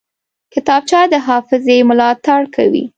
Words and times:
کتابچه 0.53 1.01
د 1.13 1.15
حافظې 1.27 1.77
ملاتړ 1.89 2.41
کوي 2.55 2.83